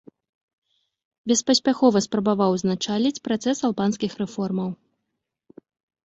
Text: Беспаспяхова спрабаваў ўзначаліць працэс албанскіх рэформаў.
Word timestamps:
Беспаспяхова 1.31 1.97
спрабаваў 2.05 2.49
ўзначаліць 2.55 3.21
працэс 3.27 3.57
албанскіх 3.69 4.11
рэформаў. 4.23 4.69